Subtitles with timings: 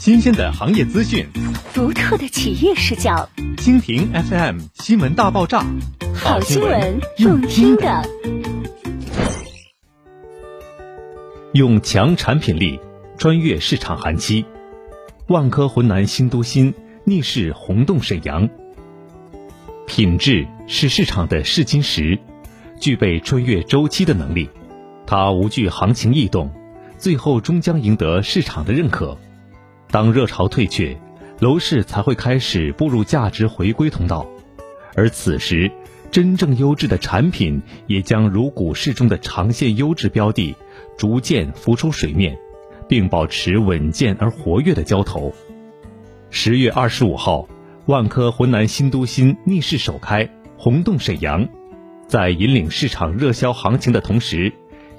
[0.00, 1.26] 新鲜的行业资讯，
[1.74, 3.28] 独特的企业视角。
[3.58, 5.62] 蜻蜓 FM 新闻大爆炸，
[6.14, 8.02] 好新闻用听的。
[11.52, 12.80] 用强产品力
[13.18, 14.46] 穿越市场寒期，
[15.28, 16.72] 万科浑南新都心
[17.04, 18.48] 逆势轰动沈阳。
[19.86, 22.18] 品质是市场的试金石，
[22.80, 24.48] 具备穿越周期的能力，
[25.06, 26.50] 它无惧行情异动。
[26.96, 29.18] 最后终将赢得市场的认可。
[29.90, 30.96] 当热潮退却，
[31.40, 34.26] 楼市才会开始步入价值回归通道。
[34.94, 35.70] 而此时，
[36.10, 40.54] 真正优质的产品也将如股市中的长线优质标的，
[40.96, 42.38] 逐渐浮出水面，
[42.88, 45.32] 并保持稳健而活跃的交投。
[46.30, 47.48] 十月二十五号，
[47.86, 51.48] 万科浑南新都心逆势首开，轰动沈阳，
[52.06, 54.52] 在引领市场热销行情的同时，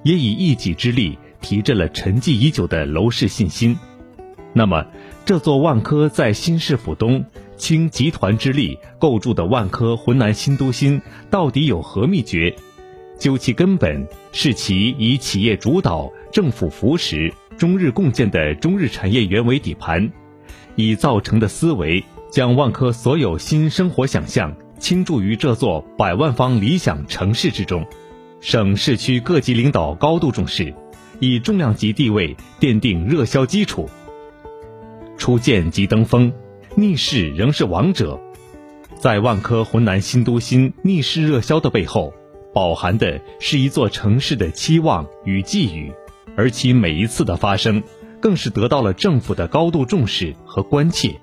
[0.03, 1.17] 也以一己之力。
[1.41, 3.75] 提振了沉寂已久的楼市信心。
[4.53, 4.85] 那么，
[5.23, 7.23] 这座万科在新市府东
[7.55, 12.53] 倾集团之力构筑的万科浑南新都心，到底有何秘诀？
[13.17, 20.11] 究其根本，是其以企业主导、政府扶持、中日共建的中日产业园为底盘，
[20.75, 27.85] 以造成的思维，将万科所有新生活想象倾注于这座百万方理想城市之中。
[28.41, 30.73] 省市区各级领导高度重视。
[31.23, 33.87] 以重量级地位奠定热销基础。
[35.21, 36.33] 初见即登峰，
[36.73, 38.19] 逆势仍是王者。
[38.95, 42.11] 在万科浑南新都心逆势热销的背后，
[42.55, 45.93] 饱含的是一座城市的期望与寄予，
[46.35, 47.83] 而其每一次的发生，
[48.19, 51.21] 更是得到了政府的高度重视和关切。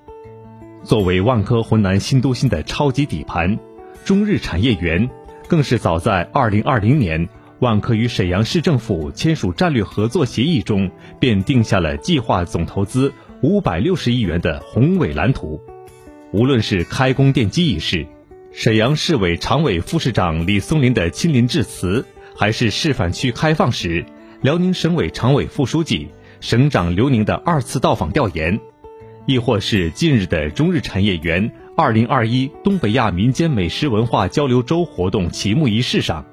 [0.85, 3.59] 作为万科浑南新都心的超级底盘，
[4.05, 5.11] 中日产业园
[5.49, 7.29] 更是早在二零二零年。
[7.59, 10.89] 万科与沈阳市政府签署战略合作协议中，
[11.19, 15.61] 便定下了计划总投资五百六十亿元的宏伟蓝图。
[16.33, 18.05] 无论是开工奠基仪式，
[18.51, 22.05] 沈阳市委常委副市长李松林的亲临致辞，
[22.37, 24.05] 还是示范区开放时，
[24.43, 26.09] 辽宁省委常委副书记、
[26.41, 28.59] 省长刘宁的二次到访调研，
[29.25, 36.27] 亦或是近日的中日产业园二零二一东北亚民间美食文化交流周活动启幕仪式上。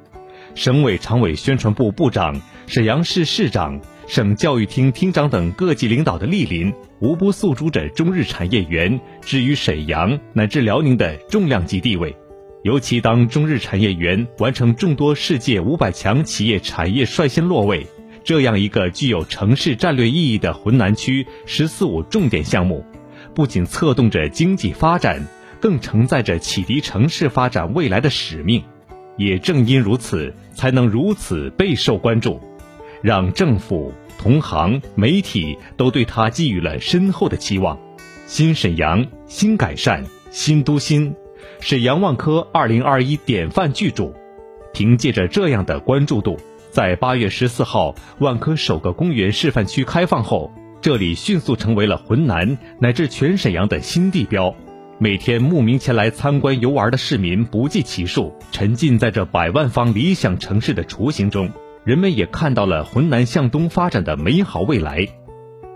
[0.56, 12.16] 省委常委、宣传部部长、沈阳市市长、省教育厅厅长等各级领导的莅临，无不诉诸着中日产业园置于沈阳乃至辽宁的重量级地位。
[12.64, 17.86] 尤其当中日产业园完成众多世界五百强企业产业率先落位，
[18.24, 22.84] 这样一个具有城市战略意义的浑南区“十四五”重点项目，
[23.36, 25.28] 不仅策动着经济发展，
[25.60, 28.64] 更承载着启迪城市发展未来的使命。
[29.18, 32.42] 也正因如此，才能如此备受关注，
[33.06, 37.78] 让政府、同行、媒体都对他寄予了深厚的期望。
[38.26, 41.14] 新沈阳，新改善，新都心，
[41.60, 44.12] 沈阳万科二零二一典范巨著。
[44.74, 46.36] 凭借着这样的关注度，
[46.72, 50.52] 在八月十四号万科首个公园示范区开放后，
[50.82, 54.56] 这里迅速成为了浑南乃至全沈阳的新地标。
[54.98, 61.52] 每天慕名前来参观游玩的市民不计其数，沉浸在这百万方理想城市的雏形中。
[61.85, 65.07] 人们也看到了浑南向东发展的美好未来。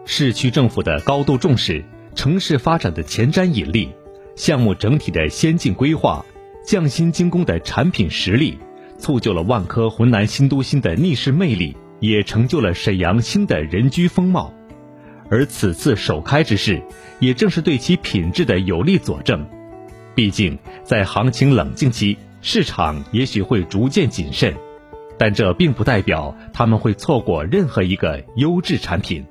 [0.06, 3.90] 市区政府的高度重视，城市发展的前瞻引力，
[4.36, 6.26] 项目整体的先进规划，
[6.66, 8.58] 匠心精工的产品实力，
[8.98, 14.52] 促就了万科浑南新都心的逆势魅力，也成就了沈阳新的人居风貌。
[15.30, 16.82] 而此次首开之势，
[17.20, 19.48] 也正是对其品质的有力佐证。
[20.16, 24.56] 毕竟，在行情冷静期，市场也许会逐渐谨慎，
[25.20, 29.26] 但这并不代表他们会错过任何一个优质产品。